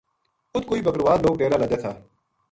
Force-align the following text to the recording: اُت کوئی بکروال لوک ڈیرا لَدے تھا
اُت 0.53 0.63
کوئی 0.69 0.81
بکروال 0.85 1.19
لوک 1.23 1.35
ڈیرا 1.39 1.57
لَدے 1.61 1.77
تھا 1.81 1.91